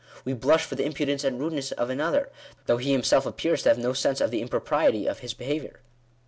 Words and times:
"We 0.25 0.33
hlush 0.33 0.61
for 0.63 0.73
the 0.73 0.83
impu 0.83 1.05
dence 1.05 1.23
and 1.23 1.39
rudeness 1.39 1.71
of 1.73 1.91
another, 1.91 2.31
though 2.65 2.77
he 2.77 2.91
himself 2.91 3.27
appears 3.27 3.61
to 3.61 3.69
have 3.69 3.77
no 3.77 3.93
sense 3.93 4.19
of 4.19 4.31
the 4.31 4.41
impropriety 4.41 5.05
of 5.05 5.19
his 5.19 5.35
behaviour." 5.35 5.79